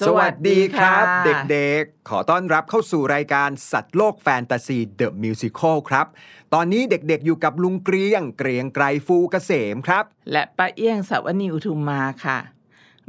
[0.00, 6.06] สวัสดีครับสวัสดีค่ะเด็กๆ ขอต้อนรับเข้าสู่รายการสัตว์โลกแฟนตาซีเดอะมิวสิคลครับ
[6.54, 12.38] ตอนนี้เด็กๆอยู่กับลุงเกรียงเกรียงไกรฟูเกษมครับ และป้าเอี้ยงสาวนีอุทุมมาค่ะ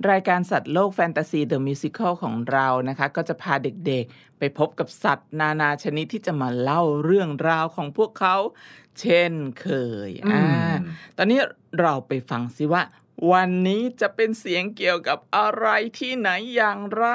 [0.10, 8.36] รายการสัตว์โลกแฟนตาซีเดอะมิวสิควลของเรานะคะ ก็จะพาเด็กๆ ไปพบกับสัตว์นานาชนิดที่จะมาเล่าเรื่องราวของพวกเขา
[9.00, 9.68] เช่นเค
[10.08, 10.44] ยอ่า
[11.18, 11.40] ตอนนี้
[11.82, 12.82] เราไปฟังสิว่า
[13.32, 15.68] วันนี้จะเป็นเสียงเกี่ยวกับอะไร
[16.00, 17.06] ที่ไหนอย่างไร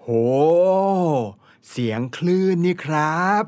[0.00, 0.06] โห
[1.68, 3.44] เสียงคลื่นนี่ครับ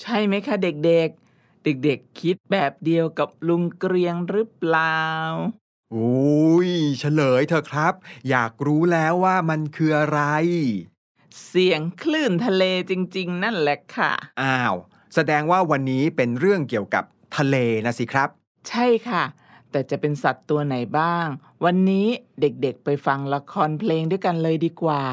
[0.00, 1.25] ใช่ไหมคะเด็กๆ
[1.66, 5.00] เด็กๆคิดแบบเดียวกับลุงเกรียงหรือเปล่า
[5.94, 7.94] อุ้ยเฉลยเถอะครับ
[8.30, 10.20] อยากรู้แล้วว่ามันคืออะไร
[11.46, 14.76] เสียงคลื่นทะเลจริง ๆ นั่นแหละค่ะ อ้าว
[15.14, 17.04] แสดงว่าวันนี้เป็นเรื่องเกี่ยวกับ
[17.36, 18.28] ทะเลนะสิครับ
[18.68, 19.24] ใช่ค่ะ
[19.70, 21.26] แต่จะเป็นสัตว์ตัวไหนบ้าง
[21.64, 22.06] วันนี้
[22.40, 25.04] เด็กๆไปฟังละครเพลงด้วยกันเลยดีกว่า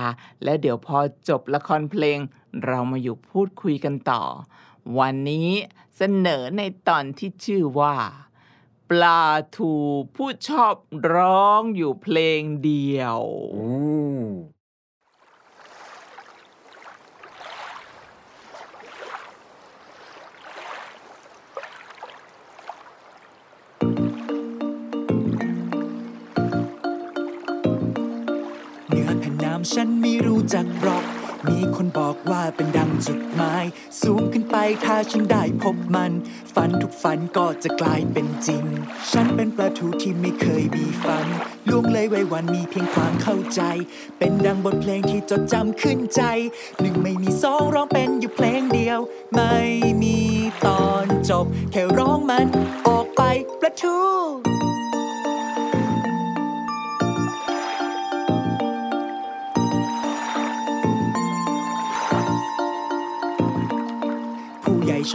[0.44, 0.98] และเดี๋ยวพอ
[1.30, 2.18] จบละครเพลง
[2.66, 4.24] เรามาอยู่พูดคุยกันต่อ
[5.00, 5.50] วันนี้
[5.98, 7.96] เสนอในตอนที่ชื่อว่า
[8.90, 9.24] ปลา
[9.56, 9.74] ทู
[10.16, 10.76] ผู้ชอบ
[11.14, 13.20] ร้องอยู่เพลงเดียว
[28.88, 31.06] เหนือแผ่นน้ำฉันไม่รู้จักหรอก
[31.50, 33.66] มีคนบอกว่าเป็นดังจุดหมาย
[34.04, 36.12] สูงขึ้นไปถ้าฉันได้พบมัน
[36.56, 38.64] ฝันทุกฝันก็จะกลายเป็นจริง
[39.12, 41.28] ฉันเป็นปลาทูที่ไม่เคยมีฝัน
[41.70, 43.62] ล่วงเลยไว้วันมีเพียงความเข้าใจ
[44.20, 46.24] เป็นดังบทเพลงที่จดจำขึ้นใจ
[46.82, 49.00] หนึ่งไม่มีสองร้องเป็นอยู่เพลงเดียว
[49.36, 49.58] ไม่
[50.02, 50.18] มี
[50.66, 52.48] ตอนจบ แค่ร้องมัน
[52.88, 53.22] ออกไป
[53.60, 53.98] ปลาทู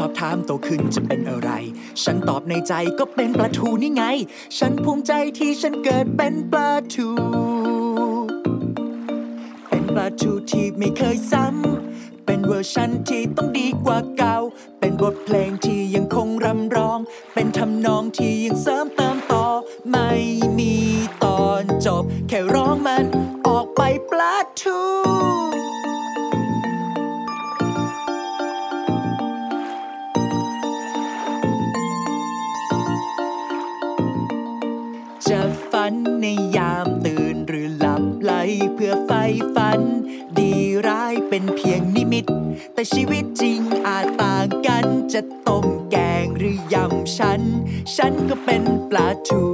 [0.00, 1.50] ชอบถามโตขึ้นจะเป็นอะไร
[2.03, 4.04] ฉันตอบในใจก็เป็นปลาทูนี่ไง
[4.59, 7.09] ฉันภูมิใจที่ฉันเกิดเป็นปลาทู
[9.69, 14.37] เป็นปลาทูที่ไม่เคยซ้ำ เป็นเวอร์ชันที่ต้องดีกว่าเก่า
[14.81, 16.98] เป็นบทเพลงที่ยังคงรำร้อง
[17.34, 19.47] เป็นทำนองที่ยังเสริมเติมต่อ
[19.91, 20.10] ไม่
[20.58, 20.75] มี
[21.25, 23.04] ตอนจบ แค่ร้องมัน
[36.20, 38.32] ในยามตื่นหรือหลับไหล
[38.74, 39.12] เพื่อไฟ
[39.54, 39.80] ฝัน
[40.38, 40.52] ดี
[40.88, 42.26] ร้ายเป็นเพียงนิมิต
[42.74, 47.42] แต่ชีวิตจริงอาจต่างกันจะต้มแกงหรือยำฉัน
[47.96, 49.44] ฉันก็เป็นปลาทู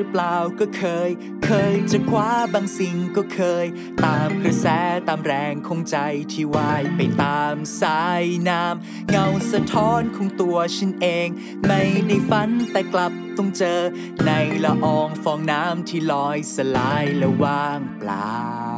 [0.00, 1.10] รือเปล่าก็เคย
[1.46, 3.66] เคยจะคว้าบางสิ่งก็เคย
[4.04, 4.66] ตามกระแส
[5.08, 5.96] ตามแรงของใจ
[6.32, 11.28] ที่ว่ายไปตามสายน้ำเงาสะท้อนของตัวฉันเอง
[11.66, 13.80] ไม่ได้ฝันแต่กลับต้องเจอ
[14.26, 14.30] ใน
[14.64, 18.69] ละอองฟองน้ำที่ลอยสลายและว่างเปล่า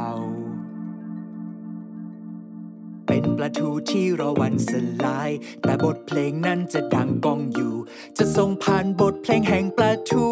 [3.43, 4.71] เป็นปลาทูที่รอวันส
[5.05, 5.31] ลาย
[5.61, 7.75] แต่บทเพลงนั้นจะดังก้องอยู่
[8.17, 10.23] จะส่งผ่านบทเพลงแห่งปลาทู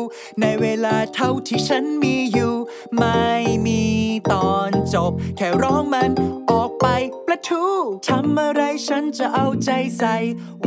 [0.42, 2.54] ในเวลาเท่าที่ฉันมีอยู่
[2.98, 3.28] ไม่
[3.66, 3.84] มี
[4.31, 6.12] ตอนจบ แค่ร้องมัน
[6.52, 6.88] ออกไป
[7.25, 7.63] ปลาทู
[8.08, 10.16] ทำอะไรฉันจะเอาใจใส่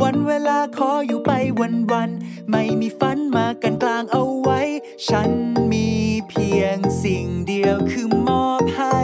[0.01, 4.61] วันเวลาขออยู่ไปวันวันๆไม่มีฝันมากันกลางเอาไว้
[5.09, 5.31] ฉัน
[5.71, 5.87] มี
[6.29, 8.99] เพียงสิ่งเดียวคือมอบให้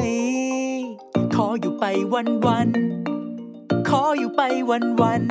[1.35, 1.83] ขออยู่ไป
[2.13, 3.10] วันวันๆ
[3.95, 5.21] ขออยู่ไปวันวัน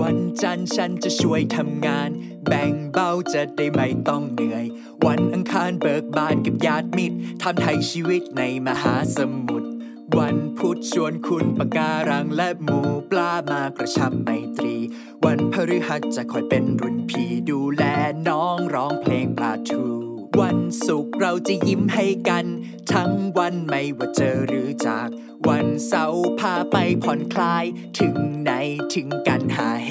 [0.00, 2.10] วันจันทร์ฉันจะช่วยทำงาน
[2.46, 4.64] แบ่งเบาเราจะได้ไม่ต้องเหนื่อย
[5.06, 9.70] วันอังคารเบิกบานกับญาติมิตรทำไทยชีวิตในมหาสมุทร
[10.18, 14.28] วันพุธชวนคุณปะการังและหมูปลามากระชับไม
[14.58, 14.76] ตรี
[15.24, 17.84] วันพฤหัสจะคอยเป็นรุ่นพี่ดูแล
[18.28, 20.05] น้องร้องเพลงปลาทู
[20.40, 22.46] วันศุกร์เราจะยิ้มให้กัน
[22.92, 25.08] ทั้งวันไม่ว่าเจอหรือจาก
[25.48, 27.64] วันเสาร์พาไปผ่อนคลาย
[27.98, 28.52] ถึงไหน
[28.94, 29.90] ถึงกันหาเฮ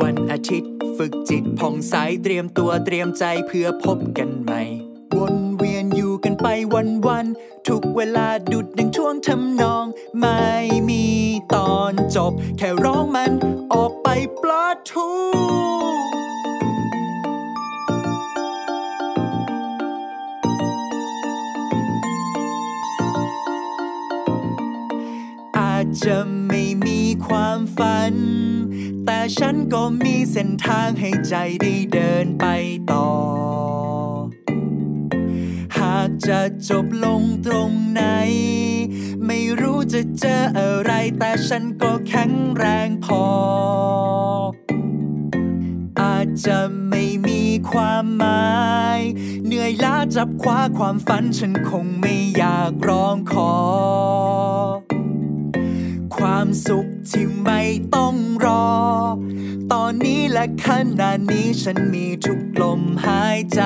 [0.00, 4.62] วันอาทิตย์ฝึกจิตผ่องใสเตรียมตัวเตรียมใจเพื่อพบกันใหม่
[5.16, 7.26] วนเวียนอยู่กันไปวันวัน
[7.68, 9.84] ทุกเวลาดุดดังช่วงทำนอง
[10.18, 10.42] ไม่
[10.88, 11.04] มี
[11.54, 13.32] ตอนจบ แค่ร้องมัน
[13.72, 14.08] ออกไป
[14.42, 15.08] ปลาทู
[26.00, 28.14] จะไม่มีความฝัน
[29.04, 32.46] แต่ฉันก็มีเส้นทางให้ใจได้เดินไป
[32.92, 33.08] ต่อ
[35.78, 38.02] หากจะจบลงตรงไหน
[39.26, 43.24] ไม่รู้จะเจออะไร แต่ฉันก็แข็งแรงพอ
[46.00, 48.52] อาจจะไม่มีความหมา
[48.98, 49.00] ย
[49.46, 53.52] เหนื่อยล้าจับคว้าความฝัน ฉันคงไม่อยากร้องขอ
[56.26, 57.62] ความสุขที่ไม่
[57.96, 58.14] ต้อง
[58.44, 58.68] รอ
[59.72, 60.68] ตอนนี้และข
[61.00, 63.62] ณะนี้ฉันมีทุกลมหายใจ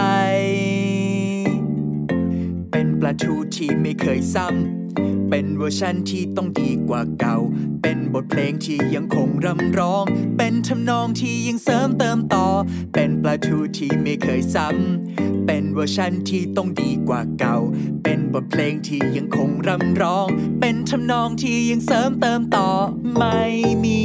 [2.70, 4.85] เป็นประตูที่ไม่เคยซ้ำ
[5.30, 7.38] เป็นเวอร์ชันที่ต้องดีกว่าเก่า
[7.82, 10.04] เป็นบทเพลงที่ยังคงร่ำร้อง
[10.36, 12.46] เป็นทำนองที่ยังเสริมเติมต่อ
[12.94, 17.58] เป็นประตูที่ไม่เคยซ้ำ เป็นเวอร์ชันที่ต้องดีกว่าเก่า
[18.02, 20.26] เป็นบทเพลงที่ยังคงร่ำร้อง
[20.60, 22.68] เป็นทำนองที่ยังเสริมเติมต่อ
[23.16, 23.42] ไม่
[23.84, 24.00] มี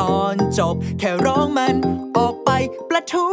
[0.00, 1.74] ตอนจบ แค่ร้องมัน
[2.16, 2.50] ออกไป
[2.88, 3.26] ประตู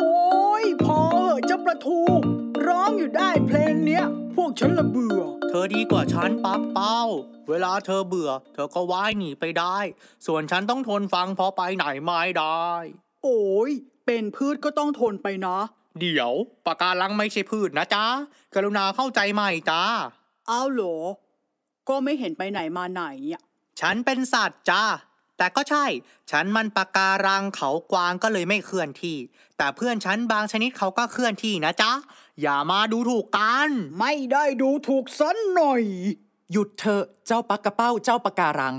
[0.00, 2.00] โอ้ยพอเหอะเจ้าประทู
[2.68, 4.04] ร้องอยู่ได้เพลงเนี้ย
[4.34, 7.00] พวกฉันละเบื่อ เธอดีกว่าฉันปักเป้า
[7.48, 9.78] เวลาเธอเบื่อ เธอก็ว่ายหนีไปได้
[10.26, 12.66] ส่วนฉันต้องทนฟังเพอไปไหนไม่ได้
[13.22, 13.70] โอ้ย
[14.06, 15.58] เป็นพืชก็ต้องทนไปนะ
[16.00, 16.32] เดี๋ยว
[16.66, 18.06] ปากการังไม่ใช่พืชนะจ๊ะ
[18.54, 19.82] กรุณาเข้าใจใหม่จ้า
[20.48, 20.96] เอาเหรอ
[21.88, 23.42] ก็ไม่เห็นไปไหนมาไหนอะ
[23.80, 24.84] ฉันเป็นสัตว์จ้า
[25.38, 25.84] แต่ก็ใช่
[26.30, 29.16] ฉันมันปากการังเขากวางก็เลยไม่เคลื่อนที่
[29.58, 31.92] แต่เพื่อนฉันบางชนิดเขาก็เคลื่อนที่นะจ๊ะ
[32.42, 35.82] อย่ามาดูถูกกัน ไม่ได้ดูถูกสันหน่อย
[36.52, 38.74] หยุดเถอะเจ้าปักกระเป้าเจ้าปากการัง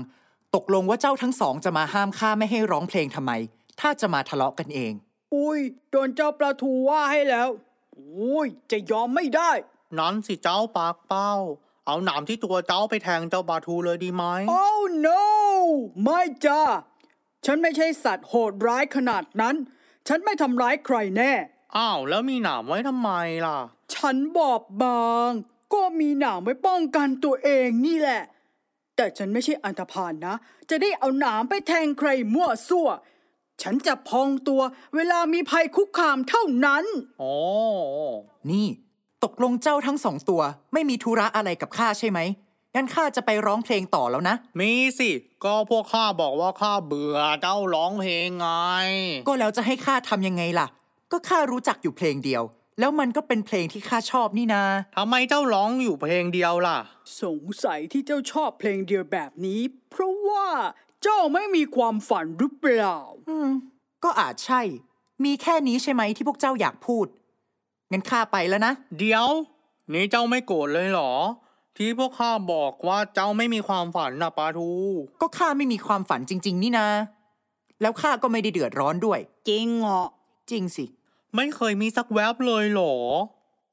[0.54, 3.32] ตกลงว่าเจ้าทั้งสองจะมาห้ามข้าไม่ให้ร้องเพลงทำไม
[3.80, 4.92] ถ้าจะมาทะเลาะกันเอง
[5.34, 5.60] อุ้ย
[5.90, 7.48] โดนเจ้าปลาทูว่าให้แล้ว
[7.98, 9.50] อุ้ยจะยอมไม่ได้
[9.98, 11.32] นั้นสิเจ้าปากเป้า
[11.86, 14.24] เอาหนามที่ตัวเจ้าไปแทงเจ้าบาทูเลยดีไหม
[14.62, 15.24] Oh no
[16.02, 16.62] ไม่จ้า
[17.46, 19.56] ฉันไม่ใช่สัตว์โหดร้ายขนาดนั้น
[20.08, 21.32] ฉันไม่ทำร้ายใครแน่
[21.76, 23.10] อ้าวแล้วมีหนามไว้ทำไม
[23.46, 23.58] ล่ะ
[23.94, 25.30] ฉันบอบบาง
[25.74, 28.22] ก็มีหนามไว้ป้องกันตัวเองนี่แหละ
[28.96, 30.36] แต่ฉันไม่ใช่อันธพาลนะ
[30.70, 32.88] จะได้เอาหนามไปแทงใครมั่วซั่ว
[33.62, 34.62] ฉันจะพองตัว
[34.94, 36.84] เวลามีภัยคุกคามเท่านั้น
[37.22, 37.34] อ๋อ
[38.50, 38.66] นี่
[39.24, 40.42] ตกลงเจ้าทั้งสองตัว
[40.72, 42.18] ไม่มีธุระอะไรกับข้าใช่ไหม
[42.74, 45.10] งั้นข้าจะไปร้องเพลงต่อแล้วนะ มีสิ
[45.44, 48.46] ก็พวกข้าบอกว่าข้าเบื่อเจ้าร้องเพลงไง
[49.26, 50.66] ก็แล้วจะให้ข้าทำยังไงล่ะ
[51.12, 52.42] ก็ข้ารู้จักอยู่เพลงเดียว
[52.80, 54.62] แล้วมันก็เป็นเพลงที่ข้าชอบนี่นา
[54.96, 56.78] ทำไมเจ้าร้องอยู่เพลงเดียวล่ะ
[57.22, 59.60] สงสัยที่เจ้าชอบเพลงเดียวแบบนี้
[59.90, 60.46] เพราะว่า
[61.02, 62.98] เจ้าไม่มีความฝันหรือเปล่า
[63.28, 63.50] อืม
[64.04, 64.60] ก็อาจใช่
[65.24, 67.06] มีแค่นี้ใช่ไหมที่พวกเจ้าอยากพูด
[67.90, 69.28] งั้นข้าไปแล้วนะ เดี๋ยว
[69.92, 71.12] นี่เจ้าไม่โกรธเลยเหรอ
[71.76, 74.70] ที่พวกข้าบอกว่าเจ้าไม่มีความฝันนะปาทู
[75.20, 76.86] ก็ข้าไม่มีความฝันจริง ๆ นี่นา
[77.80, 80.02] แล้วข้าก็ไม่ได้เดือดร้อนด้วย จริงเหรอ
[80.50, 80.84] จริงสิ
[81.36, 82.94] ไม่เคยมีสักแวบเลยเหรอ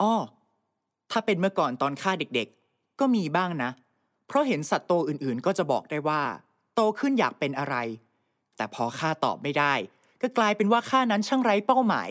[0.01, 0.13] อ้อ
[1.11, 3.71] ถ้าเป็นเมื่อก่อนตอนข้าเด็กๆ ก็มีบ้างนะ
[4.27, 6.21] เพราะเห็นสัตว์โตอื่นๆ ก็จะบอกได้ว่า
[6.75, 7.75] โตขึ้นอยากเป็นอะไร
[8.57, 9.73] แต่พอข้าตอบไม่ได้
[10.21, 12.09] ก็กลายเป็นว่าข้านั้นช่างไร้เป้าหมาย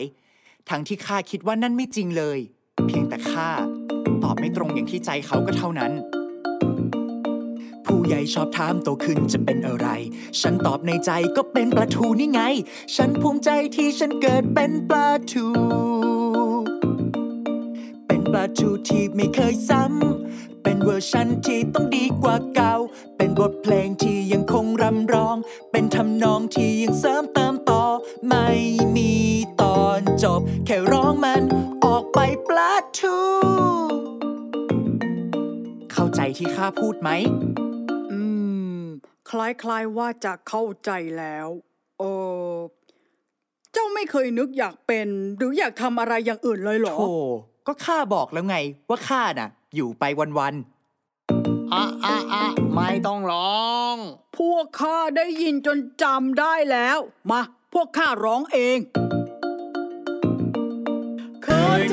[0.69, 2.39] ทั้งที่ข้าคิดว่านั่นไม่จริงเลย
[2.87, 3.49] เพียงแต่ข้า
[4.23, 5.91] ตอบไม่ตรงอย่างที่ใจเขาก็เท่านั้น
[7.85, 9.87] ผู้ใหญ่ชอบถามโตขึ้นจะเป็นอะไร
[10.41, 12.41] ฉันตอบในใจก็เป็นปลาทูนี่ไง
[12.95, 15.47] ฉันภูมิใจที่ฉันเกิดเป็นปลาทู
[18.07, 22.73] เป็นปลาทูที่ไม่เคยซ้ำ เป็นเวอร์ชันที่ต้องดีกว่าเก่า
[23.17, 25.37] เป็นบทเพลงที่ยังคงรำร้อง
[25.71, 27.83] เป็นทำนองที่ยังเสริมเติมต่อ
[28.27, 28.49] ไม่
[28.95, 29.11] มี
[29.61, 31.41] ตอนจบ แค่ร้องมัน
[31.85, 33.17] ออกไปปลาทู
[35.91, 37.09] เข้าใจที่ข้าพูดไหม
[37.41, 37.74] อืม
[39.29, 41.47] คล้ายๆว่าจะเข้าใจแล้ว
[41.99, 42.03] เอ
[42.51, 42.53] อ
[43.95, 47.13] ไม่เคยนึกอยากเป็น หรืออยากทำอะไรอย่างอื่นเลยเหรอโธ่
[47.67, 48.57] ก็ข้าบอกแล้วไง
[48.89, 50.03] ว่าข้าน่ะ อยู่ไป
[50.39, 50.55] วัน
[51.73, 53.95] อะอะอะไม่ต้องร้อง
[54.37, 56.97] พวกข้าได้ยินจนจำได้แล้ว
[57.31, 57.41] มา
[57.73, 59.24] พวกข้าร้องเองเคย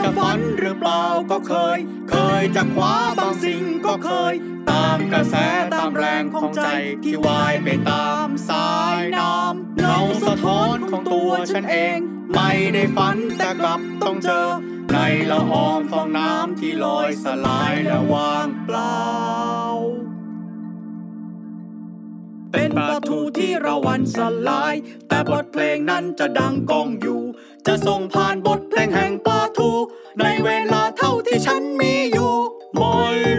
[0.02, 1.78] จะฝันหรือเปล่าก็เคย
[2.10, 4.34] เคยจะคว้าบางสิ่งก็เคย
[4.70, 5.34] ตามกระแส
[5.74, 6.68] ตามแรงของใจ
[7.04, 11.98] ที่ว่ายไปตามสายน้ำเงาสะท้อนของตัวฉันเอง
[12.34, 14.48] ไม่ได้ฝันแต่กลับต้องเจอ
[14.92, 14.98] ใน
[15.30, 18.98] ละอองฟองน้ำที่ลอยสลายและว่างเปล่า
[22.52, 24.18] เป็นประตูที่ระวันส
[24.48, 24.74] ลาย
[25.08, 27.22] แต่บทเพลงนั้นจะดังก้องอยู่
[27.66, 29.70] จะส่งผ่านบทเพลงแห่งปาทู
[30.20, 32.32] ในเวลาเท่าที่ฉันมีอยู่
[32.76, 32.98] ไม่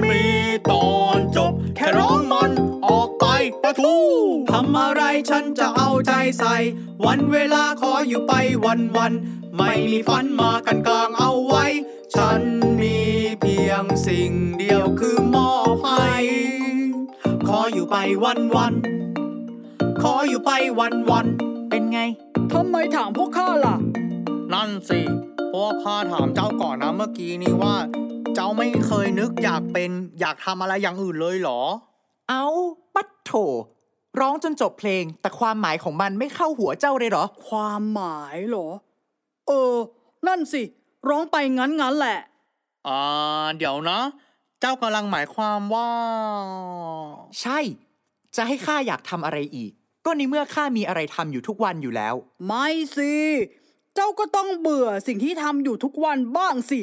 [0.09, 0.23] มี
[0.71, 0.87] ตอ
[1.17, 2.51] นจบ แค่ร้องมัน
[2.87, 3.25] ออกไป
[3.63, 3.93] ปะทู
[4.51, 6.55] ทำอะไรฉันจะเอาใจใส่
[7.05, 8.33] วันเวลาขออยู่ไป
[8.65, 9.13] วันวัน
[9.57, 11.65] ไม่มีฝันมากันกลางเอาไว้
[12.15, 12.41] ฉัน
[12.81, 12.97] มี
[13.39, 16.13] เพียงสิ่งเดียวคือมอบให้
[17.47, 18.73] ขออยู่ไปวันวัน
[20.01, 21.27] ขออยู่ไปวันวัน
[21.69, 21.99] เป็นไง
[22.51, 23.75] ทำไมถามพวกข้าล่ะ
[24.51, 25.01] นั่นสิ
[25.49, 27.75] เพราะว่าข้าถามเจ้าก่อนนะเมื่อกี้นี้ว่า
[28.35, 31.61] เจ้าไม่เคยนึกอยากเป็นอยากทำอะไรอย่างอื่นเลยเหรอ
[32.29, 32.45] เอา
[32.95, 33.31] ปัดโถ
[34.19, 38.67] ร้องจนจบเพลง แต่ความหมายของมันไม่เข้าหัวเจ้าเลยเหรอ ความหมายเหรอ
[39.47, 39.73] เออ
[40.27, 40.61] นั่นสิ
[41.09, 42.19] ร้องไปงั้นงั้นๆแหละ
[42.87, 43.99] อ่า เดี๋ยวนะ
[44.59, 45.89] เจ้ากำลังหมายความว่า
[47.41, 47.59] ใช่
[48.35, 49.71] จะให้ข้าอยากทำอะไรอีก
[50.05, 52.15] ก็ในเมื่อข้ามีอะไรทำอยู่ทุกวันอยู่แล้ว
[52.47, 53.13] ไม่สิ
[53.95, 56.79] เจ้าก็ต้องเบื่อสิ่งที่ทำอยู่ทุกวันบ้างสิ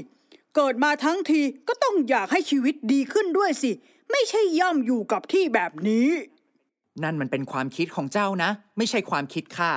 [0.56, 3.70] เกิดมาทั้งทีก็ต้องอยากให้ชีวิตดีขึ้นด้วยสิ
[4.10, 6.08] ไม่ใช่ย่ำอยู่กับที่แบบนี้
[7.02, 9.72] นั่นมันเป็นความคิดของเจ้านะ ไม่ใช่ความคิดข้า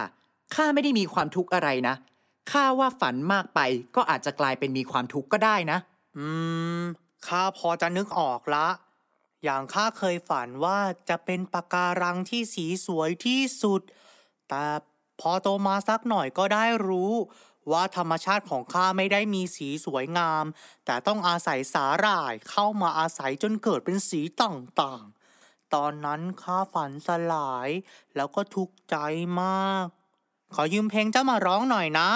[0.56, 1.96] ข้าไม่ได้มีความทุกข์อะไรนะ
[2.52, 3.60] ข้าว่าฝันมากไป
[3.96, 5.80] ก็อาจจะกลายเป็นมีความทุกข์ก็ได้นะ
[6.18, 6.28] อื
[6.80, 6.82] ม
[7.28, 8.68] ข้าพอจะนึกออกละ
[9.44, 13.82] อย่างข้าเคยฝันว่าจะเป็นปะการังที่สีสวยที่สุด
[14.50, 14.64] แต่
[15.20, 17.14] พอโตมาสักหน่อยก็ได้รู้
[17.72, 20.46] ว่าธรรมชาติของข้าไม่ได้มีสีสวยงาม
[20.86, 27.70] แต่ต้องอาศัยสาหร่ายเข้ามาอาศัยจนเกิดเป็นสีต่างๆ ตอนนั้นข้าฝันสลาย
[28.16, 28.96] แล้วก็ทุกข์ใจ
[29.42, 29.86] มาก
[30.54, 32.10] ขอยืมเพลงเจ้ามาร้องหน่อยนะ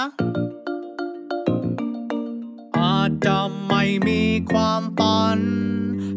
[2.80, 5.40] อาจจะไม่มีความฝัน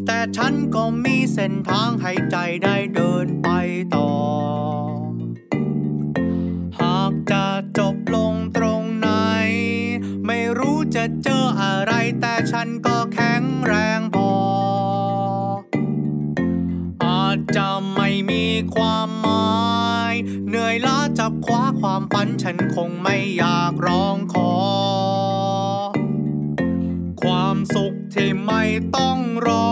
[0.05, 3.49] แต่ฉันก็มีเส้นทางให้ใจได้เดินไป
[3.95, 14.31] ต่อันก็แข็งแรงพอ
[17.05, 19.61] อาจจะไม่มีความหมา
[20.11, 20.13] ย
[20.47, 24.53] เหนื่อยล้าจับคว้าความฝันฉันคงไม่อยากร้องขอ
[27.21, 28.63] ความสุขที่ไม่
[28.97, 29.71] ต้องรอ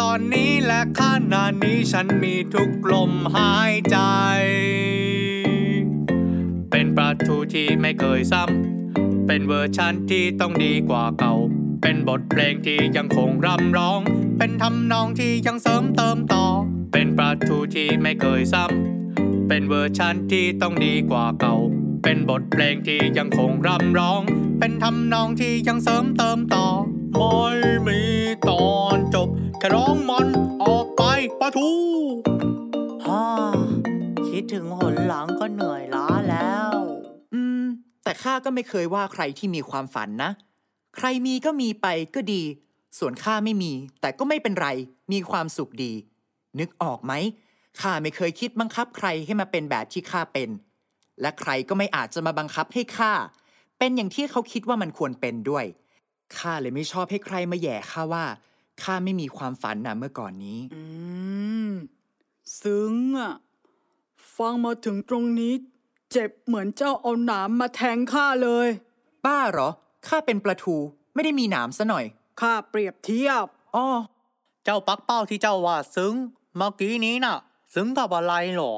[0.00, 3.98] ตอนนี้และขณะนี้ฉันมีทุกลมหายใจ
[6.70, 11.34] เป็นประตูที่ไม่เคยซ้ำเป็นเวอร์ชันที่ต้องดีกว่าเก่า
[11.82, 14.00] เป็นบทเพลงที่ยังคงร่ำร้อง
[14.38, 16.44] เป็นทำนองที่ยังเสริมเติมต่อ
[16.92, 21.56] เป็นประตูที่ไม่เคยซ้ำ เป็นเวอร์ชันที่ต้องดีกว่าเก่า
[22.04, 24.20] เป็นบทเพลงที่ยังคงร่ำร้อง
[24.58, 26.66] เป็นทำนองที่ยังเสริมเติมต่อ
[27.16, 27.38] ไม่
[27.86, 28.00] มี
[28.48, 30.26] ตอนจบ แค่ร้องมัน
[30.62, 31.02] ออกไป
[31.40, 31.70] ปะทู
[33.06, 33.24] ฮ่า
[34.28, 36.72] คิดถึงหนหลังก็เหนื่อยล้าแล้ว
[37.34, 37.62] อืม
[38.04, 40.30] แต่ข้าก็ไม่เคยว่าใครที่มีความฝันนะ
[40.96, 42.42] ใครมีก็มีไปก็ดี
[42.98, 44.68] ส่วนข้าไม่มี แต่ก็ไม่เป็นไร
[45.12, 45.92] มีความสุขดี
[46.58, 47.12] นึกออกไหม
[47.80, 50.50] ข้าไม่เคยคิดบังคับใครให้มาเป็นแบบที่ข้าเป็น
[51.20, 53.12] และใครก็ไม่อาจจะมาบังคับให้ข้า
[53.78, 55.64] เป็นอย่างที่เขาคิดว่ามันควรเป็นด้วย
[56.36, 58.24] ข้าเลยไม่ชอบให้ใครมาแหย่ข้าว่า
[58.82, 60.82] ข้าไม่มีความฝันนะเมื่อก่อนนี้ อื
[61.68, 61.70] ม
[62.60, 63.34] ซึ้งอะ
[64.36, 65.52] ฟังมาถึงตรงนี้
[66.12, 68.68] เจ็บเหมือนเจ้าเอาหนามมาแทงข้าเลย
[69.24, 69.70] บ้าเหรอ
[70.06, 70.76] ข้าเป็นปลาทู
[71.14, 72.04] ไม่ได้มีหนามซะหน่อย
[72.40, 73.86] ข้าเปรียบเทียบ อ้อ
[74.64, 76.14] เจ้าปักเป้าที่เจ้าว่าซึ้ง
[76.56, 77.36] เมื่อกี้นี้น่ะ
[77.74, 78.76] ซึ้งกับอะไรหรอ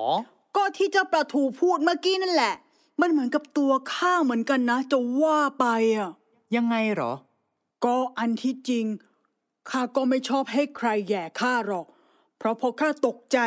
[0.56, 2.54] ก็ที่เจ้าปลาทูพูดเมื่อกี้นั่นแหละ
[3.00, 6.10] มันเหมือนกับตัวข้าเหมือนกันนะ จะว่าไปอะ
[6.56, 7.12] ยังไงเหรอ
[7.84, 8.86] ก็อันที่จริง
[9.70, 11.86] ข้าก็ไม่ชอบให้ใครแหย่ข้าหรอก
[12.38, 13.38] เพราะพอข้าตกใจ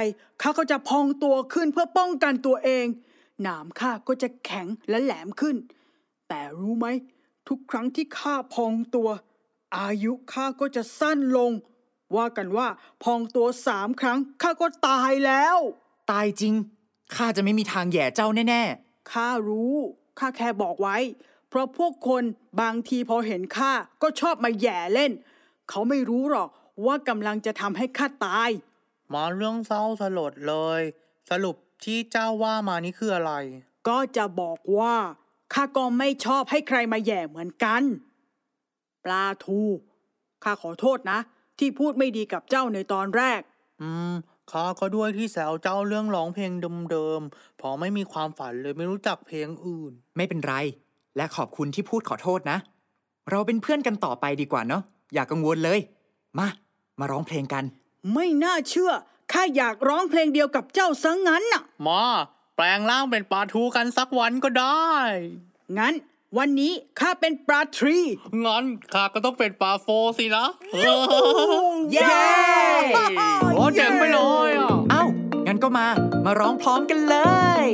[0.42, 2.86] ข้าก็จะพองตัวขึ้นเพื่อป้องกันตัวเอง
[3.42, 5.56] หนามข้าก็จะแข็งและแหลมขึ้น
[6.28, 6.88] แต่รู้ไหม
[7.48, 9.10] ทุกครั้งที่ข้าพองตัว
[9.78, 11.52] อายุข้าก็จะสั้นลง
[12.16, 12.68] ว่ากันว่า
[13.04, 15.58] พองตัวสามครั้งข้าก็ตายแล้ว
[16.12, 16.54] ตายจริง
[17.16, 18.64] ข้าจะไม่มีทางแหย่เจ้าแน่
[19.12, 19.76] ข้ารู้
[20.20, 20.98] ข้าแค่บอกไว้
[21.50, 22.24] เพราะพวกคน
[22.62, 23.72] บางทีพอเห็นข้า
[24.02, 25.12] ก็ชอบมาแหย่เล่น
[25.70, 26.50] เขาไม่รู้หรอก
[26.86, 28.50] ว่ากำลังจะทำให้ข้าตาย
[29.14, 30.82] มาเรื่องเศร้าสลดเลย
[31.30, 33.34] สรุปที่เจ้าว่ามานี่คืออะไร
[33.88, 34.96] ก็จะบอกว่า
[35.54, 37.84] ข้าก็ไม่ชอบให้ใครมาแหย่เหมือนกัน
[39.06, 39.62] ปลาทู
[40.44, 41.20] ข้าขอโทษนะ
[41.60, 43.42] ที่พูดไม่ดีกับเจ้าในตอนแรก
[43.82, 44.14] อืม
[44.52, 46.52] ข้าก็ด้วยที่แซวเจ้าเรื่องร้องเพลง
[46.92, 50.56] เดิมๆเพอไม่มีความฝันเลยไม่รู้จักเพลงอื่น ไม่เป็นไร
[51.18, 52.58] และขอบคุณที่พูดขอโทษนะ
[53.32, 54.82] เราเป็นเพื่อนกันต่อไปดีกว่าเนาะ
[55.14, 55.80] อย่ากังวลเลย
[56.38, 56.48] มา
[57.00, 57.64] มาร้องเพลงกัน
[58.14, 58.92] ไม่น่าเชื่อ
[59.32, 62.04] ข้าอยากร้องเพลงเดียวกับเจ้าซะงั้นน่ะ มา
[62.56, 64.94] แปลงร่างเป็นปลาทูกันสักวันก็ได้
[65.78, 65.94] งั้น
[66.38, 67.98] วันนี้ข้าเป็นปลาทรี
[68.46, 70.46] งั้นข้าก็ต้องเป็นปลาโฟสินะ
[71.92, 72.16] เย้
[73.54, 75.04] โอ้เจ๋งไปเลยอะเอ้า
[75.48, 75.88] งั้นก็มา
[76.26, 77.18] มาร้องพร้อมกันเล
[77.64, 77.66] ย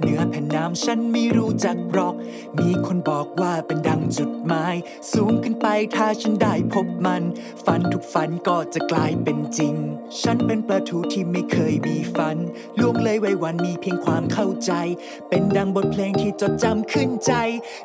[0.00, 2.14] เหนือแผ่นน้ำฉันไม่รู้จักหรอก
[2.58, 4.74] มีคนบอกว่าเป็นดังจุดหมาย
[5.12, 7.22] สูงขึ้นไปถ้าฉันได้พบมัน
[7.64, 9.74] ฝันทุกฝันก็จะกลายเป็นจริง
[10.22, 12.36] ฉันเป็นปลาทูที่ไม่เคยมีฝัน
[12.80, 14.72] ล่วงเลยไว้วันมีเพียงความเข้าใจ
[15.28, 17.32] เป็นดังบทเพลงที่จดจำขึ้นใจ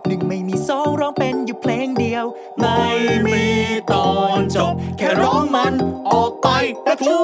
[0.05, 2.25] หนึ่งไม่มีสองร้องเป็นอยู่เพลงเดียว
[2.59, 2.85] ไม่
[3.27, 3.43] มี
[3.91, 5.73] ตอนจบ แค่ร้องมัน
[6.09, 6.47] ออกไป
[6.85, 7.19] ปลาทู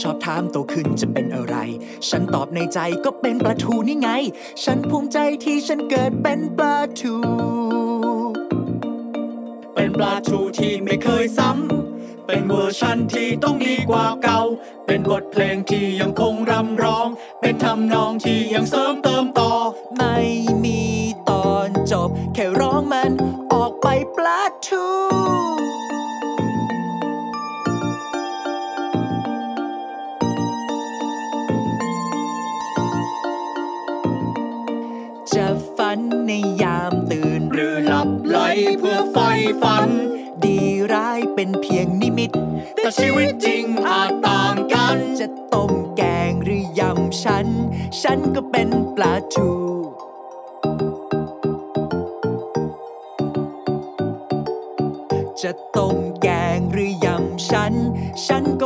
[0.00, 1.56] ชอบถามโตขึ้นจะเป็นอะไร
[2.08, 4.10] ฉันตอบในใจก็เป็นปลาทูนี่ไง
[4.64, 7.14] ฉันภูมิใจที่ฉันเกิดเป็นปลาทู
[9.74, 14.40] เป็นปลาทูที่ไม่เคยซ้ำ เป็นเวอร์ชันที่ต้องดีกว่าเก่า
[14.86, 17.08] เป็นบทเพลงที่ยังคงรำร้อง
[17.40, 19.52] เป็นทำนองที่ยังเสริมเติมต่อ
[19.96, 20.16] ไม่
[20.64, 20.80] มี
[21.30, 23.10] ตอนจบ แค่ร้องมัน
[23.52, 23.86] ออกไป
[24.16, 24.95] ปลาทู
[36.26, 38.38] ในยามตื่น หรือหลับไหล
[38.78, 39.18] เพื่อไฟ
[39.62, 39.88] ฝัน
[40.44, 40.58] ดี
[40.92, 42.32] ร้ายเป็นเพียงนิมิต
[42.76, 47.46] แต่ชีวิตจริงอาจต่างกัน จะต้มแกงหรือยำฉัน
[48.02, 49.50] ฉันก็เป็นปลาทู
[55.42, 57.74] จะต้มแกงหรือยำฉัน
[58.26, 58.64] ฉันก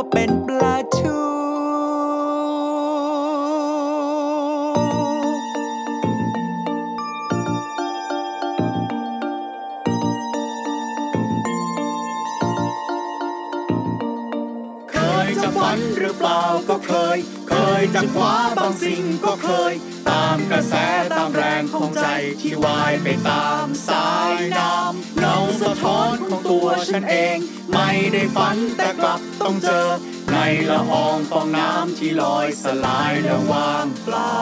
[18.13, 19.73] คว้าบางสิ่งก็เคย
[20.09, 20.73] ตามกระแส
[21.17, 22.07] ตามแรงของใจ
[22.41, 27.37] ที่ว่ายไปตามสายน้ำเงาสะท้อนของตัวฉันเอง
[27.73, 29.87] ไม่ได้ฝันแต่กลับต้องเจอ
[30.31, 30.37] ใน
[30.69, 34.37] ละอองฟองน้ำที่ลอยสลายและว่างเปล่า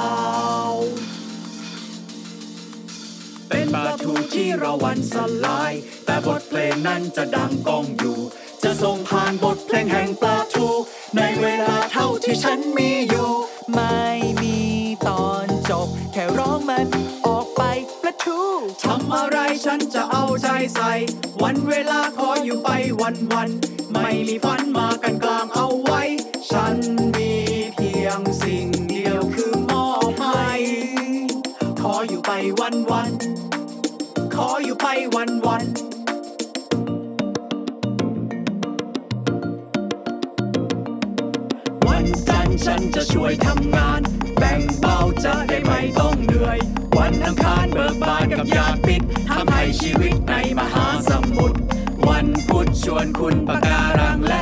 [3.50, 5.74] เป็นปลาทูที่ระวันสลาย
[6.06, 8.20] แต่บทเพลงนั้นจะดังก้องอยู่
[8.64, 10.68] จะส่งผ่านบทเพลงแห่งปลาทู
[11.18, 13.30] ในเวลาเท่าที่ฉันมีอยู่
[13.74, 14.00] ไม่
[14.42, 14.58] มี
[15.08, 16.88] ตอนจบ แค่ร้องมัน
[17.28, 17.62] ออกไป
[18.02, 18.42] ปลาทู
[18.84, 20.92] ทำอะไรฉันจะเอาใจใส่
[21.44, 22.70] วันเวลาขออยู่ไป
[23.02, 23.50] วันวัน
[23.94, 26.02] ไม่มีฝันมากันกลางเอาไว้
[26.52, 26.78] ฉัน
[27.16, 27.32] มี
[27.76, 30.52] เพียงสิ่งเดียวคือมอบให้
[31.82, 33.12] ขออยู่ไปวันวัน
[34.36, 35.99] ขออยู่ไปวันวันวัน
[43.02, 44.02] จะช่วยทำงาน
[44.38, 46.60] แบ่งเบาจะได้ไม่ต้องเหนื่อย
[46.98, 51.58] วันอังคารเบิกบานกับยาปิดทำให้ชีวิตในมหาสมุทร
[52.08, 54.42] วันพุธชวนคุณปะการังและ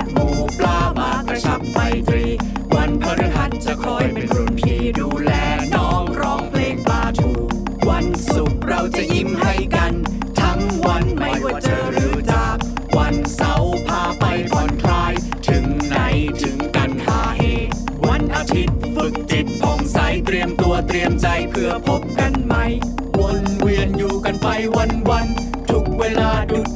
[20.88, 22.66] เตรียมใจเพื่อพบกันใหม่
[23.20, 25.26] วนเวียนอยู่กันไปวันวัน
[25.70, 26.67] ทุกเวลาดู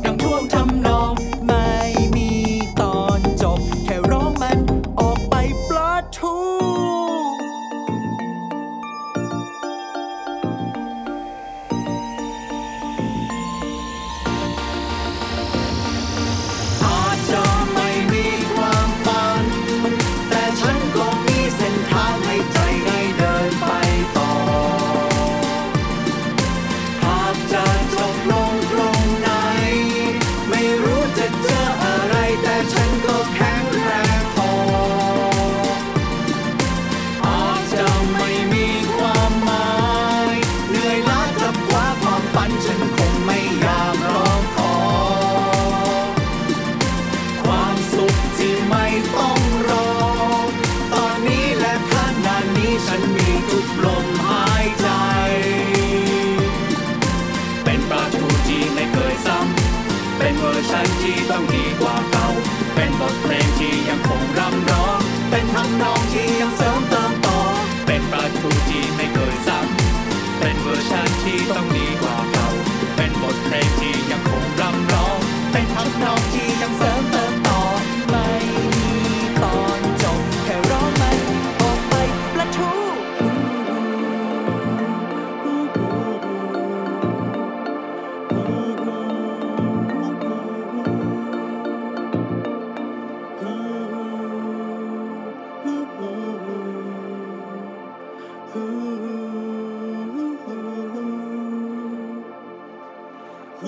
[103.62, 103.67] Thai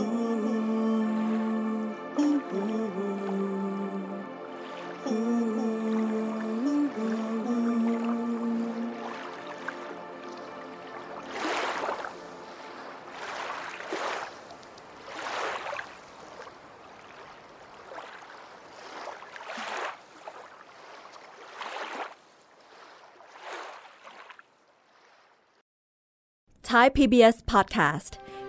[26.90, 28.23] PBS Podcast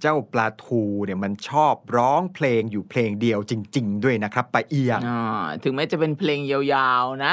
[0.00, 7.32] เจ้าปลาทูเนี่ยมันชอบร้องเพลงอยู่เพลงเดียวจริง ๆ ด้วยนะครับปาเอียงอ่าถึงแม้จะเป็นเพลงยาวๆนะ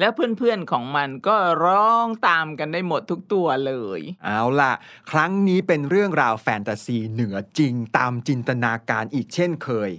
[0.00, 4.72] แล้วเพื่อนๆของมันก็ร้องตามกันได้หมดทุกตัวเลย เอาล่ะ
[5.10, 9.92] ครั้งนี้เป็นเรื่องราวแฟนตาซีเหนือจริงตามจินตนาการอีกเช่นเคย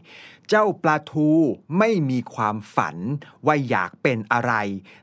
[0.50, 1.30] เจ้าปลาทู
[1.78, 2.98] ไม่มีความฝัน
[3.46, 4.54] ว่าอยากเป็นอะไร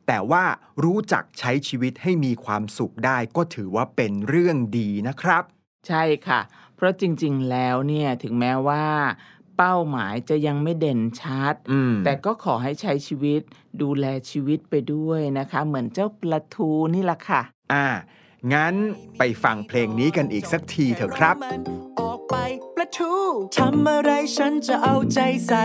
[0.06, 0.44] แต่ว่า
[0.84, 5.44] รู้จักใช้ชีวิตให้มีความสุขได้ก็ถือว่าเป็นเรื่องดีนะครับ
[5.88, 6.40] ใช่ค่ะ
[6.76, 8.84] เพราะจริง ๆ แล้วเนี่ยถึงแม้ว่า
[9.56, 13.40] เป้าหมายจะยังไม่เด่นชัดอืมแต่ก็ขอให้ใช้ชีวิต
[13.82, 17.42] ดูแลชีวิตไปด้วยนะคะ เหมือนเจ้าปลาทูนี่แหละค่ะ
[17.72, 17.86] อ่า
[18.52, 18.74] งั้น
[19.18, 21.62] ไปฟังเพลงนี้กันอีกสักทีเถอะครับมัน
[22.00, 22.36] ออกไป
[22.74, 23.14] ประทู
[23.56, 25.64] ทำอะไรฉันจะเอาใจใส่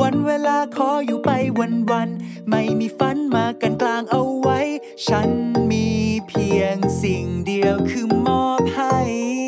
[0.00, 4.60] วันเวลาขออยู่ไปวันวันๆไม่มีฝันมากันกลางเอาไว้
[5.08, 5.30] ฉัน
[5.70, 5.86] มี
[6.28, 8.96] เพียงสิ่งเดียวคือมอบให้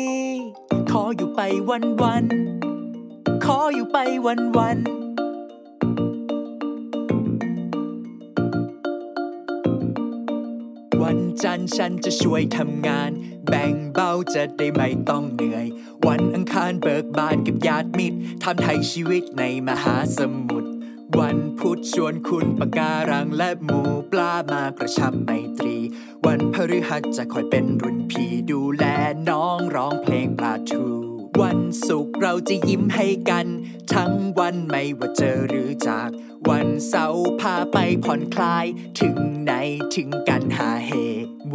[1.11, 2.25] ออยู่ไปวันวัน
[3.43, 4.77] ขออยู่ไปวันวัน
[11.01, 13.11] วันจันทร์ฉันจะช่วยทำงาน
[13.47, 15.65] แบ่งเบาจะได้ไม่ต้องเหนื่อย
[16.07, 20.70] วันอังคารเบิกบานกับญาติมิตรทำไทยชีวิตในมหาสมุทร
[21.19, 25.77] วันพุธชวนคุณปะการังและหมูปลามากระชับไมตรี
[26.25, 28.85] วันพฤหัสจะคอยเป็นรุ่นพี่ดูแล
[29.29, 30.85] น้องร้องเพลงปลาทู
[31.41, 33.47] วันศุกร์เราจะยิ้มให้กัน
[33.93, 36.09] ทั้งวันไม่ว่าเจอหรือจาก
[36.49, 38.65] วันเสาร์พาไปผ่อนคลาย
[38.99, 39.53] ถึงไหน
[39.95, 40.91] ถึงกันหาเฮ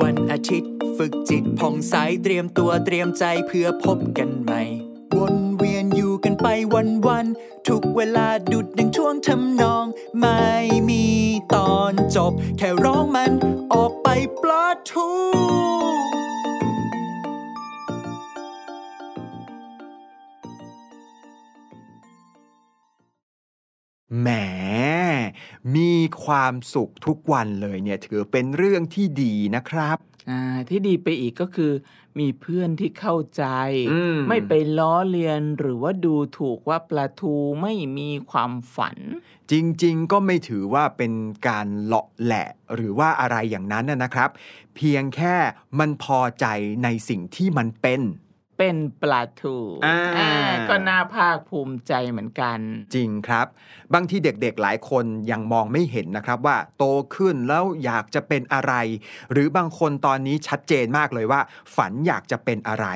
[0.00, 4.62] วันอาทิตย์ฝึกจิตผ่องใสเตรียมตัวเตรียมใจเพื่อพบกันใหม่
[5.18, 7.26] วนเวียนอยู่กันไปวันวัน
[7.70, 9.87] ทุกเวลาดุดดังช่วงทำนอง
[10.18, 10.42] ไม่
[10.88, 11.05] มี
[11.55, 13.33] ตอนจบ แค่ร้องมัน
[13.72, 14.09] ออกไป
[14.42, 15.09] ปลาทู
[24.20, 24.29] แหม
[25.76, 25.92] มี
[26.24, 29.98] ความสุขทุกวันเลยเนี่ยถือเป็นเรื่องที่ดีนะครับ
[30.31, 31.72] อ่า ที่ดีไปอีกก็คือ
[32.18, 33.44] มีเพื่อนที่เข้าใจ
[33.92, 38.96] อืมไม่ไปล้อเลียนหรือว่าดูถูกว่าปลาทูไม่มีความฝัน
[39.50, 41.12] จริงๆ ก็ไม่ถือว่าเป็น
[41.48, 44.31] การเลาะแหละหรือว่าอะไรอย่างนั้นนะนะครับ
[44.76, 45.37] เพียงแค่
[45.79, 46.46] มันพอใจ
[46.85, 48.00] ในสิ่งที่มันเป็น
[48.58, 50.32] เป็นปลาทูอ่าอ่า
[50.68, 52.58] ก็น่าภาคภูมิใจเหมือนกัน
[52.94, 53.46] จริงครับ
[53.94, 58.74] บางทีเด็กๆหลายคนยังมองไม่เห็นนะครับว่าโตขึ้นแล้วอยากจะเป็นอะไร
[59.32, 61.40] หรือบางคนตอนนี้ชัดเจนมากเลยว่า
[61.76, 62.86] ฝันอยากจะเป็นอะไร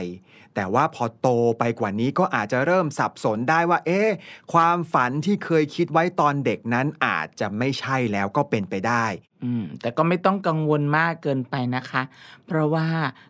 [0.54, 4.10] แต่ว่าพอโตไปกว่านี้ก็อาจจะเริ่มสับสนได้ว่า เอ๊ะ
[4.52, 9.06] ความฝันที่เคยคิดไว้ตอนเด็กนั้นอาจจะไม่ใช่แล้วก็เป็นไปได้
[9.44, 12.02] อืม แต่ก็ไม่ต้องกังวลมากเกินไปนะคะ
[12.46, 12.86] เพราะว่า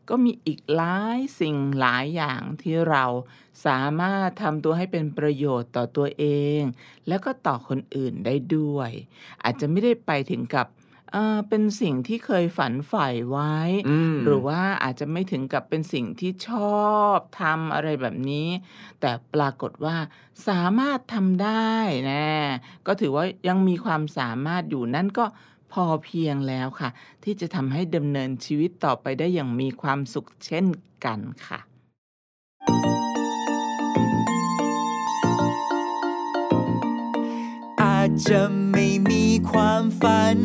[0.08, 3.04] ก็มีอีกหลายสิ่งหลายอย่างที่เรา
[3.66, 6.24] สามารถทำตัวให้เป็นประโยชน์ต่อตัวเอ
[6.60, 6.60] ง
[7.08, 8.90] แล้วก็ต่อคนอื่นได้ด้วย
[9.44, 10.66] อาจจะไม่ได้ไปถึงกับ
[11.48, 13.56] เป็นสิ่งที่เคยฝันใฝ่ไว้
[14.24, 16.50] หรือว่าอาจจะไม่ถึงกับเป็นสิ่งที่ช
[16.82, 18.48] อบทำอะไรแบบนี้
[19.00, 19.96] แต่ปรากฏว่า
[20.48, 21.74] สามารถทำได้
[22.10, 22.24] นะ
[22.86, 25.24] ก็ถือว่ายังมีความสามารถอยู่นั่นก็
[25.72, 26.90] พอเพียงแล้วค่ะ
[27.24, 30.66] ที่จะทำให้ดำเนินชีวิตต่อไปได้อย่างมีความสุขเช่น
[31.04, 31.60] กันค่ะ
[37.82, 40.38] อาจจะไม่มีความฝัน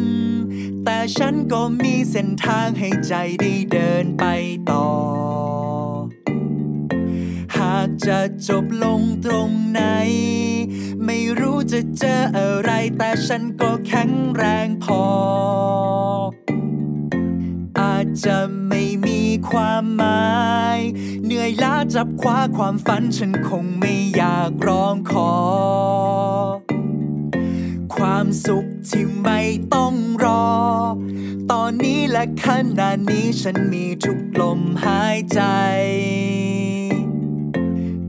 [0.86, 4.26] แต่ฉันก็มีเส้นทางให้ใจได้เดินไป
[4.72, 4.88] ต่อ
[7.58, 9.82] หากจะจบลงตรงไหน
[11.06, 15.04] ไม่รู้จะเจออะไร แต่ฉันก็แข็งแรงพอ
[17.80, 18.38] อาจจะ
[18.70, 20.34] ไม่มีความหมา
[20.78, 20.80] ย
[21.26, 25.32] เหนื่อยล้าจับคว้าความฝัน ฉันคงไม่อยากร้องขอ
[27.98, 29.42] ความสุขที่ไม่
[29.76, 30.46] ต้องรอ
[31.52, 32.48] ตอนนี้และข
[32.80, 35.42] ณะนี้ฉันมีทุกลมหายใจ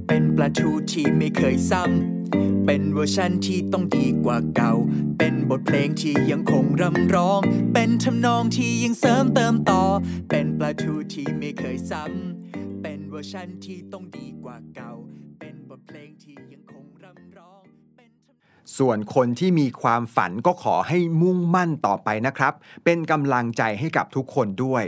[0.06, 4.74] เป็นประตูที่ไม่เคยซ้ำ เป็นเวอร์ชันที่ต้องดีกว่าเก่า
[5.18, 7.40] เป็นบทเพลงที่ยังคงร่ำร้อง
[7.72, 9.82] เป็นทำนองที่ยังเสริมเติมต่อ
[10.30, 14.92] เป็นประตูที่ไม่เคยซ้ำ เป็นเวอร์ชันที่ต้องดีกว่าเก่า
[18.78, 24.84] ส่วนคนที่มีความฝันก็ขอให้มุ่งมั่นต่อไปนะครับ เป็นกำลังใจให้กับทุกคนด้วย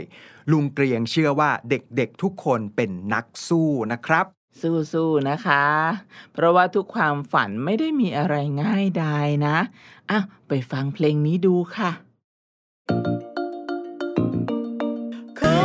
[0.51, 4.25] ลุงเกรียงเชื่อว่าเด็กๆทุกคนเป็นนักสู้นะครับ
[4.61, 5.65] สู้ๆนะคะ
[6.33, 9.57] เพราะว่าทุกความฝันไม่ได้มีอะไรง่ายดายนะ
[10.09, 11.91] อะไปฟังเพลงนี้ดูค่ะ
[12.89, 13.38] เค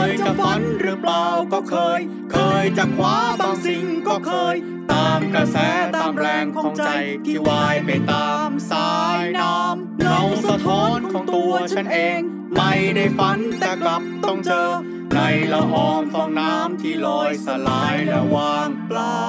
[0.06, 2.00] ยจะฝันหรือเปล่าก็เคย
[2.32, 4.56] เคยจะคว้าบางสิ่งก็เคย
[4.92, 5.56] ตามกระแส
[5.96, 6.90] ตามแรงของใจ
[7.26, 12.20] ที่ว่ายไปตามสายน้ำเงาสะท้อนของตัวฉันเอง
[12.56, 14.70] ไม่ได้ฝันแต่กลับต้องเจอ
[15.14, 15.20] ใน
[15.52, 19.20] ละอองฟองน้ำที่ลอยสลายและว่างเปล่า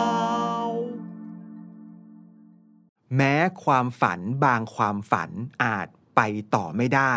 [3.15, 5.29] แม้ความฝันบางความฝัน
[5.63, 6.21] อาจ ไป
[6.55, 7.13] ต่อไม่ได้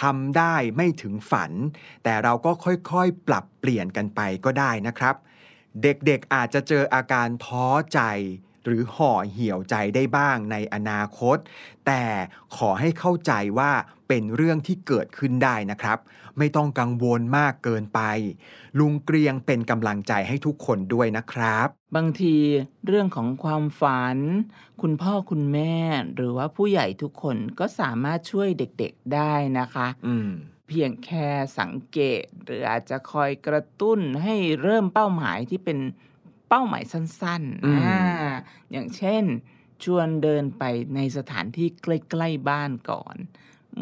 [0.00, 1.52] ทำได้ไม่ถึงฝัน
[2.04, 5.14] แต่เราก็ค่อยๆ ปรับเปลี่ยนกันไปก็ได้นะครับ
[5.82, 8.00] เด็กๆอาจจะเจออาการท้อใจ
[8.64, 11.38] หรือห่อเหี่ยวใจได้บ้างในอนาคต
[11.86, 12.04] แต่
[12.56, 13.72] ขอให้เข้าใจว่า
[14.08, 15.98] เป็นเรื่องที่เกิดขึ้นได้นะครับ
[16.38, 18.00] ไม่ต้องกังวลมากเกินไป
[18.78, 22.36] ลุงเกรียงเป็นกำลังใจให้ทุกคนด้วยนะครับ บางที
[22.86, 24.18] เรื่องของความฝัน
[24.82, 25.74] คุณพ่อคุณแม่
[26.14, 30.30] หรือว่าผู้ใหญ่ทุกคนก็สามารถช่วยเด็กๆได้นะคะ อืม
[30.68, 35.78] เพียงแค่สังเกต หรืออาจจะคอยกระตุ้นให้เริ่มเป้าหมายที่เป็น
[36.54, 37.98] เป้าหมายสั้นอืมๆอ่า
[38.72, 39.24] อย่างเช่น
[39.84, 43.16] ชวนเดินไปในสถานที่ใกล้ๆบ้านก่อน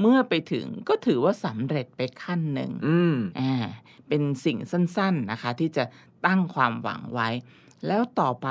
[0.01, 3.55] เมื่อไปถึงก็ถือว่าสำเร็จไปขั้นหนึ่งอืมอ่า
[4.09, 5.85] เป็นสิ่งสั้นๆนะคะ ที่จะ
[6.27, 7.29] ตั้งความหวังไว้
[7.87, 8.49] แล้วต่อไป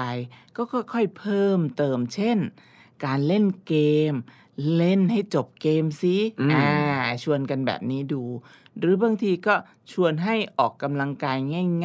[0.55, 0.61] ก็
[0.93, 2.37] ค่อยๆเพิ่มเติมเช่น
[3.05, 3.75] การเล่นเก
[4.11, 4.13] ม
[4.75, 6.67] เล่นให้จบเกมซิอืมอ่า
[7.23, 8.23] ชวนกันแบบนี้ดู
[8.79, 9.55] หรือบางทีก็
[9.91, 11.37] ชวนให้ออกกำลังกาย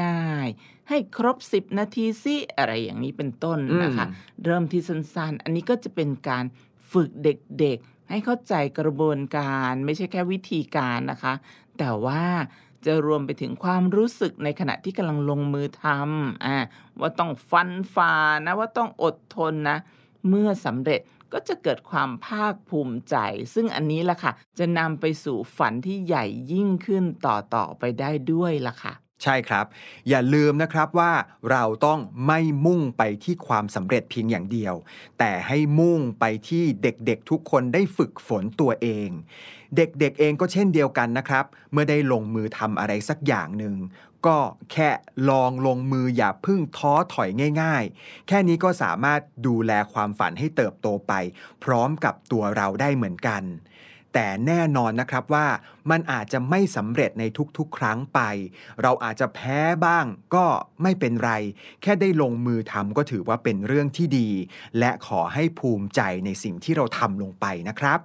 [0.03, 4.07] ง่าย ๆ ให้ครบ 10 นาทีซิอะไรอย่างนี้เป็นต้นนะคะ
[4.45, 6.45] เริ่มที่สั้นๆ อันนี้ก็จะเป็นการ
[6.93, 11.35] ฝึกเด็กๆ ให้เข้าใจกระบวนการไม่ใช่แค่วิธีการนะคะ
[11.79, 12.25] แต่ว่า
[12.87, 16.57] จะรวมไปถึงความรู้สึกในขณะที่กำลังลงมือทำอ่า
[17.01, 18.15] ว่าต้องฟันฝ่า
[18.47, 19.79] นะว่าต้องอดทนนะ
[20.29, 21.01] เมื่อสำเร็จ
[21.35, 23.17] ก็จะเกิดความภาคภูมิใจ
[23.55, 29.67] ซึ่งอันนี้ล่ะค่ะ จะนำไปสู่ฝันที่ใหญ่ยิ่งขึ้นต่อๆไปได้ด้วยล่ะค่ะ ใช่ครับ
[30.09, 31.13] อย่าลืมนะครับว่า
[31.51, 34.75] เราต้องไม่มุ่งไปที่ความสำเร็จเพียงอย่างเดียว
[35.19, 39.09] แต่ให้มุ่งไปที่เด็กๆทุกคนได้ฝึกฝนตัวเอง
[39.77, 43.75] เด็กๆเองก็เช่นเดียวกันนะครับ เมื่อได้ลงมือทำอะไรสักอย่างหนึ่ง
[44.27, 44.39] ก็
[44.73, 44.91] แค่
[45.31, 47.29] ลองลงมืออย่าพึ่งท้อถอย
[47.63, 51.13] ง่าย ๆ แค่นี้ก็สามารถดูแลความฝันให้เติบโตไป
[51.65, 53.45] พร้อมกับตัวเราได้เหมือนกัน
[54.15, 55.47] แต่แน่นอนนะครับว่า
[55.91, 57.25] มันอาจจะไม่สำเร็จใน
[57.59, 58.21] ทุกๆ ครั้งไป
[58.83, 60.47] เราอาจจะแพ้บ้างก็
[60.83, 61.33] ไม่เป็นไร
[61.83, 64.29] แค่ได้ลงมือทำก็ถือว่าเป็นเรื่องที่ดี
[64.79, 67.99] และขอให้ภูมิใจในสิ่งที่เราทำลงไปนะครับ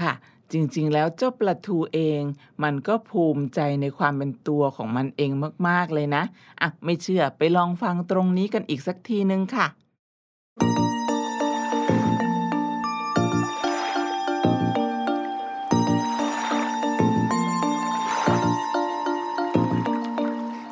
[0.00, 0.12] ค่ะ
[0.52, 2.22] จริงๆ แล้วเจ้าปลาทูเอง
[2.62, 5.30] มันก็ภูมิใจในความเป็นตัวของมันเอง
[5.68, 6.22] มากๆเลยนะ
[6.60, 9.66] อะ ไม่เชื่อไปลองฟังตรงนี้กันอีกสักทีนึงค่ะ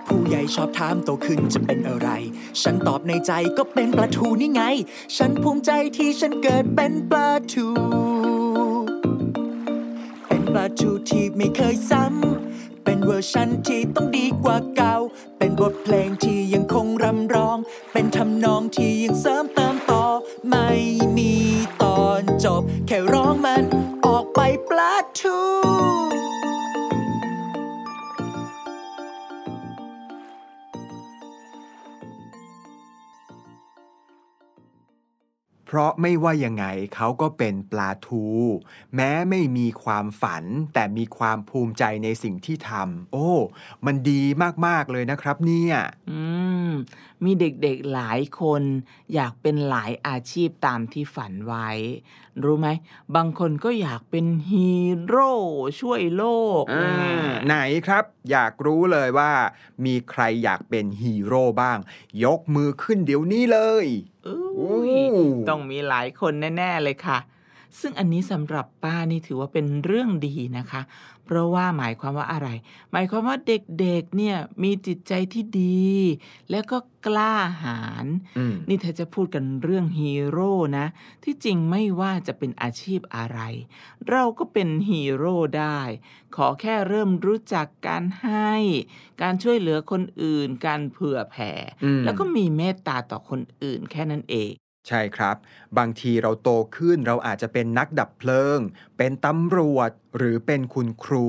[0.06, 2.08] ผู้ใหญ่ชอบถามโตขึ้นจะเป็นอะไร
[2.62, 4.62] ฉันตอบในใจก็เป็นปลาทูนี่ไง
[5.16, 7.68] ฉันภูมิใจที่ฉันเกิดเป็นปลาทู
[10.54, 14.94] ประชูที่ไม่เคยซ้ำ เป็นเวอร์ชันที่ต้องดีกว่าเก่า
[15.38, 17.58] เป็นบทเพลงที่ยังคงรำร้อง
[17.92, 20.04] เป็นทำนองที่ยังเสริมเติมต่อ
[20.48, 20.68] ไม่
[21.16, 21.39] มี
[35.72, 38.24] เพราะไม่ว่ายังไงเขาก็เป็นปลาทู
[38.96, 43.30] แม้ไม่มีความฝัน แต่มีความภูมิใจในสิ่งที่ทำโอ้
[43.86, 44.22] มันดี
[44.66, 45.74] มาก ๆ เลยนะครับเนี่ย
[46.10, 46.20] อื
[46.68, 46.70] ม
[47.24, 48.62] มีเด็กๆหลายคน
[49.14, 51.68] อยากเป็นหลายอาชีพตามที่ฝันไว้
[52.42, 52.68] รู้ไหม
[53.16, 54.70] บางคนก็อยากเป็นฮี
[55.04, 55.32] โร่
[55.80, 56.24] ช่วยโล
[56.60, 56.90] กอ่า
[57.46, 57.56] ไหน
[57.86, 59.32] ครับ อยากรู้เลยว่า
[59.84, 61.78] มีใครอยากเป็นฮีโร่บ้าง
[62.24, 63.86] ยกมือขึ้นเดี๋ยวนี้เลย
[64.26, 67.18] อุ้ยโอ้ต้องมีหลายคนแน่ ๆ เลยค่ะ
[67.80, 70.80] ซึ่งอันนี้สำหรับป้านี่ถือว่าเป็นเรื่องดีนะคะ
[71.30, 72.48] เพราะว่าหมายความว่าอะไร
[72.92, 75.90] หมายความว่าเด็กๆเนี่ยมีจิตใจที่ดี
[76.50, 78.06] และก็กล้าหาญ
[78.38, 80.86] อืมนี่เธอจะพูดกันเรื่องฮีโร่นะ
[81.24, 83.40] ที่จริงไม่ว่าจะเป็นอาชีพอะไร
[84.10, 85.80] เราก็เป็นฮีโร่ได้
[86.36, 88.52] ขอแค่เริ่มรู้จักการให้
[89.22, 91.52] การช่วยเหลือคนอื่น การเผื่อแผ่
[91.84, 94.52] อืมแล้วก็มีเมตตาต่อคนอื่นแค่นั้นเอง
[94.88, 95.36] ใช่ครับ
[95.78, 98.60] บางทีเราโตขึ้นเราอาจจะเป็นนักดับเพลิง
[98.96, 101.28] เป็นตำรวจ หรือเป็นคุณครู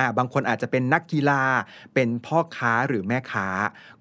[0.00, 1.42] อ่าบางคนอาจจะเป็นนักกีฬา
[1.94, 3.48] เป็นพ่อค้าหรือแม่ค้า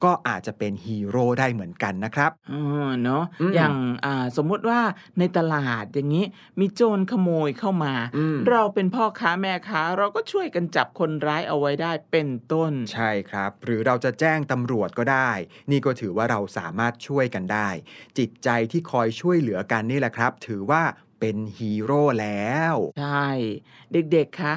[0.03, 4.79] ก็อาจจะเป็นฮีโร่ได้เหมือนกันนะครับอ๋อเนาะอืมอย่างอ่าสมมุติว่า
[5.19, 6.25] ในตลาดอย่างนี้
[6.59, 15.31] มีโจรขโมยเข้ามาอืมเราเป็นพ่อค้าแม่ค้าเราก็ช่วยกันจับคนร้ายเอาไว้ได้เป็นต้น ใช่ครับ หรือเราจะแจ้งตำรวจก็ได้
[15.71, 17.69] นี่ก็ถือว่าเราสามารถช่วยกันได้
[18.17, 20.83] จิตใจที่คอยช่วยเหลือกันนี่แหละครับ ถือว่า
[21.19, 23.25] เป็นฮีโร่แล้ว ใช่
[23.91, 24.53] เด็กๆคะ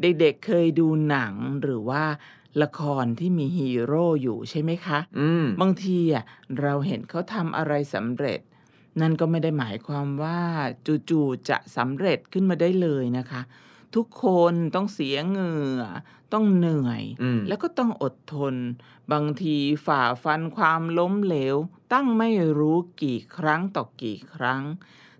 [0.00, 2.04] เด็กๆเคยดูหนังหรือว่า
[2.62, 6.24] ละครที่มีฮีโร่อยู่ใช่ไหมคะอืมบางทีอะ
[6.60, 8.40] เราเห็นเขาทำอะไรสำเร็จ
[9.00, 10.40] นั่นก็ไม่ได้หมายความว่า
[11.10, 13.42] จู่ๆจะสำเร็จขึ้นมาได้เลยนะคะ
[13.94, 15.82] ทุกคนต้องเสียเหงื่อ
[16.32, 18.54] ต้องเหนื่อยอืมแล้วก็ต้องอดทน
[19.12, 19.56] บางที
[19.86, 21.56] ฝ่าฟันความล้มเหลว
[21.92, 24.62] ตั้งไม่รู้กี่ครั้งต่อกี่ครั้ง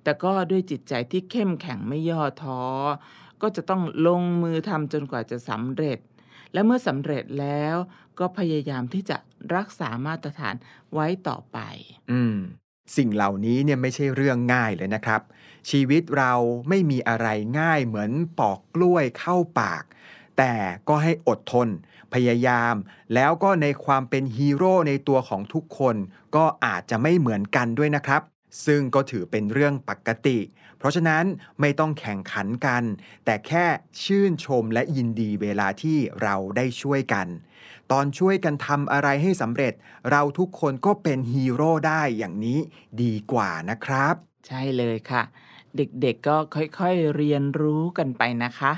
[0.02, 2.60] แต่ก็ด้วยจิตใจที่เข้มแข็งไม่ย่อท้อ
[3.42, 5.98] ก็จะต้องลงมือทำจนกว่าจะสำเร็จ
[6.52, 7.76] และเมื่อสำเร็จแล้ว
[8.18, 9.16] ก็พยายามที่จะ
[9.54, 10.54] รักษามาตรฐาน
[10.94, 11.58] ไว้ต่อไป
[12.10, 12.36] อืม
[12.96, 15.20] สิ่งเหล่านี้เนี่ยไม่ใช่เรื่องง่ายเลยนะครับ
[15.70, 16.32] ชีวิตเรา
[16.68, 17.28] ไม่มีอะไร
[17.60, 19.84] ง่ายเหมือนปอกกล้วยเข้าปาก
[20.38, 20.54] แต่
[20.88, 21.68] ก็ให้อดทน
[22.14, 22.74] พยายาม
[23.14, 25.96] แล้วก็ในความเป็นฮีโร่ในตัวของทุกคน
[26.36, 28.22] ก็อาจจะไม่เหมือนกันด้วยนะครับ
[28.64, 30.38] ซึ่งก็ถือเป็นเรื่องปกติ
[30.78, 31.24] เพราะฉะนั้น
[31.60, 32.82] ไม่ต้องแข่งขันกัน
[33.24, 33.66] แต่แค่
[34.02, 37.26] ชื่นชมและยินดีเวลาที่เราได้ช่วยกัน
[37.92, 39.74] ตอนช่วยกันทำอะไรให้สำเร็จ
[40.10, 42.58] เราทุกคนก็เป็นฮีโร่ได้อย่างนี้
[43.02, 44.14] ดีกว่านะครับ
[44.46, 45.22] ใช่เลยค่ะ
[45.76, 48.72] เด็กๆก็ค่อยๆเรียนรู้กันไปนะคะ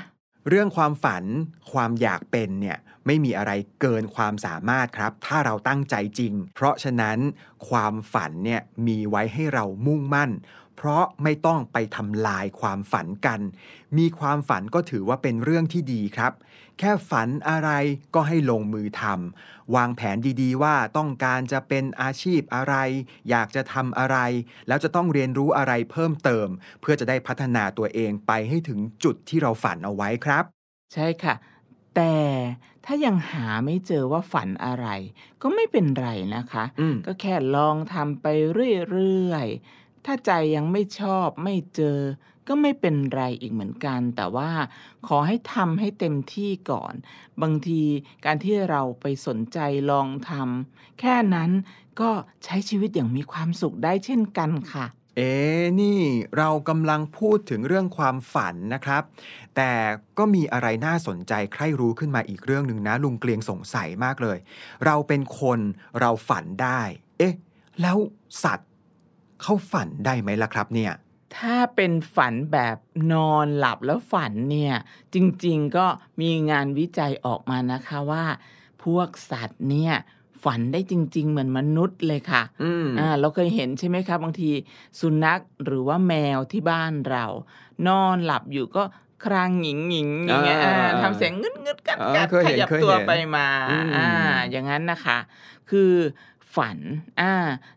[0.47, 1.23] เรื่องความฝัน
[1.71, 7.17] ความอยากเป็นเนี่ยไม่มีอะไรเกินความสามารถครับ ถ้าเราตั้งใจจริง เพราะฉะนั้น
[7.69, 10.31] ความฝันเนี่ยมีไว้ให้เรามุ่งมั่น
[10.77, 13.39] เพราะไม่ต้องไปทำลายความฝันกัน
[13.97, 16.33] มีความฝันก็ถือว่าเป็นเรื่องที่ดีครับ
[16.79, 17.69] แค่ฝันอะไร
[18.15, 22.75] ก็ให้ลงมือทำวางแผนดีๆว่าต้องการจะเป็นอาชีพอะไร
[23.29, 24.17] อยากจะทำอะไร
[24.67, 26.47] แล้วจะต้องเรียนรู้อะไรเพิ่มเติม
[26.81, 30.45] เพื่อจะได้พัฒนาตัวเองไปให้ถึงจุดที่เราฝันเอาไว้ครับ
[30.93, 31.35] ใช่ค่ะ
[31.95, 32.15] แต่
[32.85, 34.87] ถ้ายังหาไม่เจอว่าฝันอะไร
[35.41, 41.99] ก็ไม่เป็นไรนะคะอืมก็แค่ลองทำไปเรื่อยๆถ้าใจยังไม่ชอบไม่เจอ
[42.49, 44.49] ก็ไม่เป็นไรอีกเหมือนกัน แต่ว่า
[45.07, 46.93] ขอให้ทำให้เต็มที่ก่อน
[47.41, 47.81] บางที
[48.25, 49.59] การที่เราไปสนใจ
[49.91, 51.51] ลองทำแค่นั้น
[52.01, 52.09] ก็
[52.43, 54.85] ใช้ชีวิตอย่างมีความสุขได้เช่นกันค่ะ
[55.17, 55.33] เอ๊
[55.81, 55.99] นี่
[56.37, 59.03] เรากำลังพูดถึงเรื่องความฝันนะครับ
[59.55, 59.71] แต่
[60.17, 64.37] ก็มีอะไรน่าสนใจใคร่รู้ขึ้นมาอีกเรื่องหนึ่งนะ ลุงเกลียงสงสัยมากเลย
[64.85, 65.59] เราเป็นคน
[65.99, 66.81] เราฝันได้
[67.17, 67.33] เอ๊ะ
[67.81, 67.97] แล้ว
[68.43, 68.69] สัตว์
[69.41, 70.93] เขาฝันได้ไหมล่ะครับเนี่ย
[71.37, 72.77] ถ้าเป็นฝันแบบ
[73.13, 74.75] นอนหลับแล้วฝันเนี่ย
[75.13, 75.85] จริงๆก็
[76.21, 78.25] มีงานวิจัยออกมานะคะว่า
[78.83, 79.93] พวกสัตว์เนี่ย
[80.43, 84.51] ฝันได้จริง ๆ เหมือนมนุษย์เลยค่ะอืมอ่าเราเคยเห็นใช่ไหมคะบางที
[84.99, 87.25] สุนัขหรือว่าแมวที่บ้านเรา
[87.87, 88.83] นอนหลับอยู่ก็
[89.25, 94.09] ครางหงิงหงิงอย่างเงี้ยอ่าอ่าทำเสียงงึดงึดกัดอ่ากัดเคยขเห็นยับเคยตัวเห็นไปมาอืมอ่า
[94.51, 95.17] อย่างนั้นนะคะ
[95.69, 95.93] คือ
[96.55, 96.77] ฝัน
[97.21, 97.33] อ่า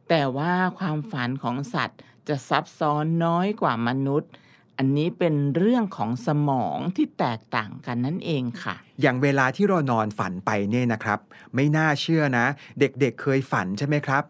[0.09, 4.31] แต่ว่าความฝันของสัตว์ จะซับซ้อนน้อยกว่ามนุษย์
[4.79, 11.18] อันนี้เป็นเรื่องของสมองที่แตกต่างกันนั่นเองค่ะ อย่างเวลาที่เรานอนฝันไปเนี่ยนะครับ
[11.55, 12.47] ไม่น่าเชื่อนะ
[12.81, 14.25] เด็กๆเเคยฝันใช่ไหมครับ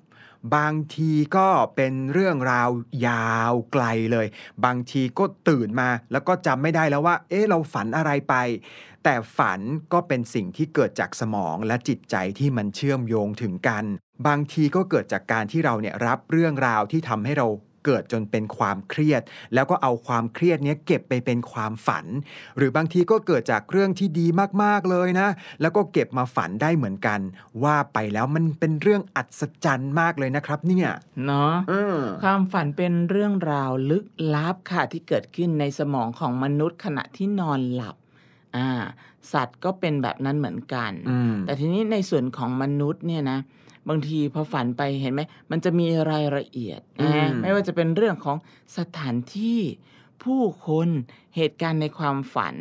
[0.57, 2.71] บางทีก็เป็นเรื่องราว
[3.09, 4.27] ยาวไกลเลย
[4.65, 8.35] บางทีก็ตื่นมา แล้วก็จำไม่ได้แล้วว่า เอ๊ะเราฝันอะไรไป
[9.05, 9.61] แต่ฝัน
[9.93, 13.85] ก็เป็นสิ่งที่เกิดจากสมองและจิตใจที่มันเชื่อมโยงถึงกัน
[14.27, 17.47] บางทีก็เกิดจากการที่เราเนี่ยรับเรื่องราวที่ทำให้เรา
[17.85, 19.23] เกิดจนเป็นความเครียด
[19.55, 22.07] แล้วก็เอาความเครียดเนี้ยเก็บไปเป็นความฝัน
[22.57, 24.27] หรือบางทีก็เกิดจากเรื่องที่ดี
[24.63, 25.29] มากๆเลยนะ
[25.61, 27.21] แล้วก็เก็บมาฝันได้เหมือนกัน
[27.63, 30.89] ว่าไปแล้วมันเป็นเรื่องอัศจรรย์มากเลยนะครับ เนี่ย
[31.27, 34.05] เนาะเออความฝันเป็นเรื่องราวลึก
[34.35, 37.97] ลับค่ะที่เกิดขึ้นในสมองของมนุษย์ขณะที่นอนหลับ
[38.57, 38.69] อ่า
[39.33, 43.39] สัตว์ก็เป็นแบบนั้นเหมือนกันอืมแต่ทีนี้ในส่วนของมนุษย์เนี่ยนะ
[43.89, 45.21] บางทีพอฝันไปเห็นไหม
[45.51, 48.37] มันจะมีรายละเอียดอืมนะไม่ว่าจะเป็นเรื่องของ
[48.79, 49.61] สถานที่
[50.25, 50.89] ผู้คน
[51.37, 52.55] เหตุการณ์ในความฝัน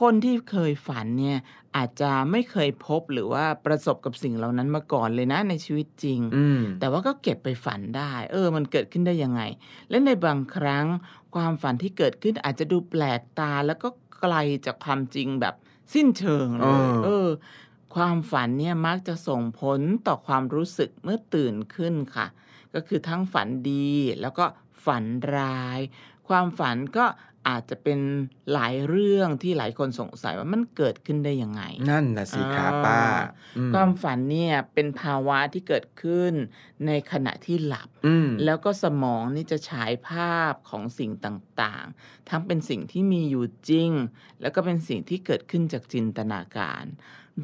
[0.00, 1.38] คนที่เคยฝันเนี่ย
[1.76, 9.42] อาจจะไม่เคยพบหรือว่าประสบกับสิ่งเหล่านั้นมาก่อนเลยนะในชีวิตจริงอืมแต่ว่าก็เก็บไปฝันได้ เออ มันเกิดขึ้นได้ยังไง
[9.90, 10.86] และในบางครั้ง
[11.34, 13.88] ความฝันที่เกิดขึ้นอาจจะดูแปลกตาแล้วก็
[14.20, 14.34] ไกล
[14.66, 15.54] จากความจริงแบบ
[15.94, 17.28] สิ้นเชิงเลเอยอเออ
[17.94, 22.26] ความฝันเนี่ยมักจะส่งผลต่อความรู้สึกเมื่อตื่นขึ้นค่ะ
[22.74, 24.44] ก็คือทั้งฝันดีแล้วก็
[24.84, 25.04] ฝัน
[25.36, 25.80] ร้าย
[26.28, 27.06] ความฝันก็
[27.48, 28.00] อาจจะเป็น
[28.52, 33.02] หลายเรื่องที่หลายคนสงสัยว่ามันเกิดขึ้นได้ยังไง นั่นนะสิครับป้า
[33.56, 36.32] อืมความฝันเนี่ยเป็นภาวะที่เกิดขึ้น
[36.86, 43.90] ในขณะที่หลับอืมแล้วก็สมองนี่จะฉายภาพของสิ่งต่างๆ ทั้งเป็นสิ่งที่มีอยู่จริง
[44.40, 46.84] แล้วก็เป็นสิ่งที่เกิดขึ้นจากจินตนาการ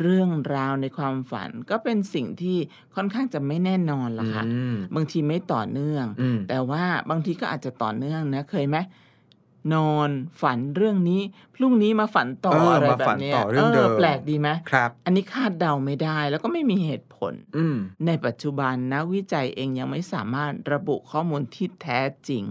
[0.01, 2.57] เรื่องราวในความฝัน ก็เป็นสิ่งที่
[2.95, 8.79] ค่อนข้างจะไม่แน่นอนล่ะค่ะอืมบางทีไม่ต่อเนื่องอืมแต่ว่าบางทีก็อาจจะต่อเนื่องนะเคยไหม
[9.75, 10.11] นอน
[10.43, 11.21] ฝันเรื่องนี้
[11.55, 17.77] พรุ่งนี้มาฝันต่อเอออะไรมาแบฝับนเนี้ยต่อเรื่องเดิมแปลกดีไหมครับ อันนี้คาดเดาไม่ได้แล้วก็ไม่มีเหตุผลอืม
[18.07, 22.45] ในปัจจุบันนักวิจัยเองยังไม่สามารถระบุข้อมูลที่แท้จริง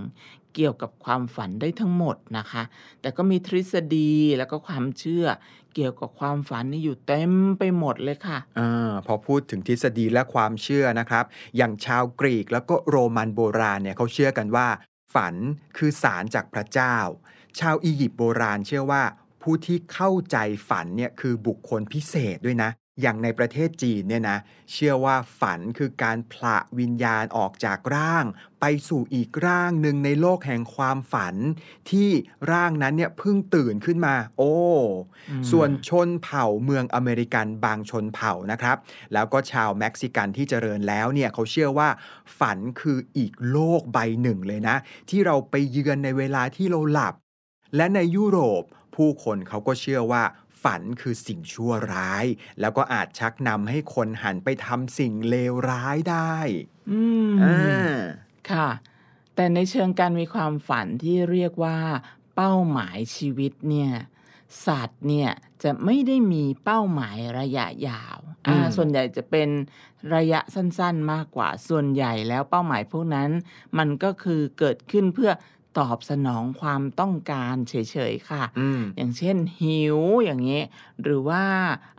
[0.57, 2.63] เกี่ยวกับความฝันได้ทั้งหมดนะคะ
[3.01, 5.25] แต่ก็มีทฤษฎีแล้วก็ความเชื่อ
[5.75, 11.25] เกี่ยวกับความฝันนี่อยู่เต็มไปหมดเลยค่ะอาพอพูดถึงทฤษฎีและความเชื่อนะครับ
[11.57, 14.67] อย่างชาวกรีกแล้วก็โรมันโบราณเนี่ยเขาเชื่อกันว่า
[15.15, 15.35] ฝัน
[15.77, 16.95] คือสารจากพระเจ้า
[17.59, 19.03] ชาวอียิปต์โบราณเชื่อว่า
[19.41, 20.37] ผู้ที่เข้าใจ
[20.69, 22.69] ฝันเนี่ยคือบุคคลพิเศษด้วยนะ
[23.01, 24.39] อย่างในประเทศจีนเนี่ยนะ
[24.71, 28.25] เชื่อว่าฝันคือการผละวิญญาณออกจากร่าง
[28.61, 31.35] ไปสู่อีกร่างหนึ่งในโลกแห่งความฝัน
[31.91, 32.09] ที่
[32.51, 34.53] ร่างนั้นเนี่ยเพิ่งตื่นขึ้นมา โอ้
[35.51, 38.77] ส่วนชนเผ่าเมืองอเมริกันบางชนเผ่านะครับ
[39.13, 41.89] แล้วก็ชาวเม็กซิกันที่เจริญแล้วเนี่ยเขาเชื่อว่า
[42.39, 44.75] ฝันคืออีกโลกใบหนึ่งเลยนะ
[45.09, 47.15] ที่เราไปเยือนในเวลาที่เราหลับ
[47.75, 48.63] และในยุโรป
[48.95, 50.23] ผู้คนเขาก็เชื่อว่า
[50.67, 52.25] ฝันคือสิ่งชั่วร้าย
[52.59, 56.37] แล้วก็อาจชักนำให้คนหันไปทำสิ่งเลวร้ายได้
[56.91, 57.97] อืมอ่า
[58.51, 58.69] ค่ะ
[59.35, 61.77] แต่ในเชิงการมีความฝันที่เรียกว่า
[62.35, 63.91] เป้าหมายชีวิตเนี่ย
[64.65, 65.31] สัตว์เนี่ย
[65.63, 69.49] จะไม่ได้มีเป้าหมายระยะยาวอ่าอืมส่วนใหญ่จะเป็น
[70.15, 73.29] ระยะสั้นๆมากกว่า ส่วนใหญ่แล้วเป้าหมายพวกนั้น
[73.77, 75.31] มันก็คือเกิดขึ้นเพื่อ
[75.79, 77.75] ตอบสนองความต้องการเฉ
[78.11, 80.61] ยๆค่ะอืมอย่างเช่นหิวอย่างนี้
[81.01, 81.43] หรือว่า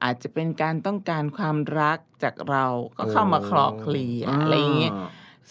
[0.03, 2.65] อาจจะเป็นการต้องการความรักจากเรา
[2.99, 4.95] ก็เข้ามาคลอเคลียร์อะไรอย่างเงี้ย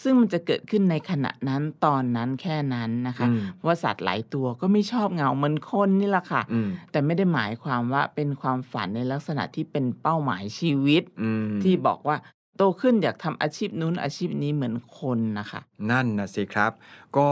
[0.04, 12.16] ซึ่งมันจะเกิดขึ้นในขณะนั้นตอนนั้นแค่นั้นนะคะอืมเพราะว่าสัตว์หลายตัวก็ไม่ชอบเหงาเหมือนคนนี่แหละค่ะอืมแต่ไม่ได้หมายความว่าเป็นความฝันในลักษณะที่เป็นเป้าหมายชีวิตอืมที่บอกว่า
[12.58, 16.72] โตขึ้นอยากทำอาชีพนู้นอาชีพนี้เหมือนคนนะคะ นั่นนะสิครับ
[17.18, 17.30] ก็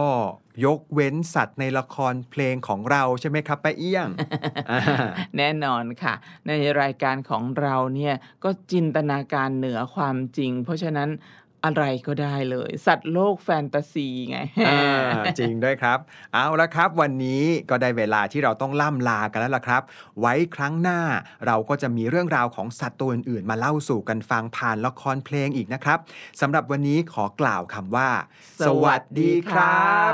[0.65, 4.07] ยกเว้นสัตว์ในละครเพลงของเราใช่ไหมครับป้าเอี้ยง
[4.71, 4.79] อ่า
[5.37, 6.13] แน่นอนค่ะ
[6.47, 6.51] ใน
[6.81, 11.09] รายการของเราเนี่ยก็จินตนาการเหนือความจริง เพราะฉะนั้น
[11.65, 14.37] อะไรก็ได้เลย สัตว์โลกแฟนตาซีไง
[14.67, 14.79] อ่า
[15.39, 15.99] จริงด้วยครับ
[16.33, 19.81] เอาละครับ วันนี้ก็ได้เวลาที่เราต้องล่ำลากันแล้วล่ะครับ
[20.19, 21.01] ไว้ครั้งหน้า
[21.45, 25.99] เราก็จะมีเรื่องราวของสัตว์ตัวอื่นๆ มาเล่าสู่กันฟังผ่านละครเพลงอีกนะครับ
[26.41, 28.09] สำหรับวันนี้ขอกล่าวคำว่า
[28.67, 30.13] สวัสดีครับ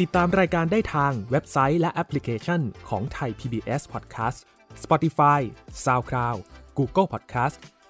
[0.00, 4.38] ติดตามรายการได้ทางเว็บไซต์และแอปพลิเคชันของไทย PBS Podcast
[4.84, 5.40] Spotify
[5.84, 6.38] SoundCloud
[6.78, 7.56] Google Podcast